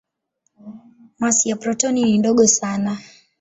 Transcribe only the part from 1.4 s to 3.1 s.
ya protoni ni ndogo sana.